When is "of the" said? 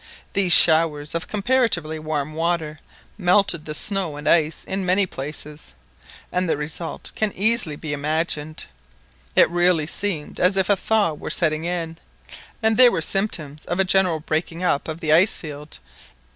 14.87-15.13